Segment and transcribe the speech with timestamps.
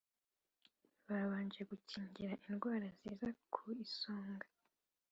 [1.07, 4.47] Babanje gukingira indwara ziza ku isonga